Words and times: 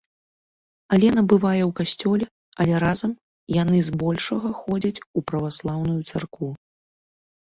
Алена 0.95 1.21
бывае 1.33 1.59
ў 1.65 1.71
касцёле, 1.79 2.25
але 2.65 2.73
разам 2.85 3.11
яны 3.61 3.77
збольшага 3.91 4.49
ходзяць 4.65 5.03
у 5.19 5.27
праваслаўную 5.33 5.99
царкву. 6.11 6.51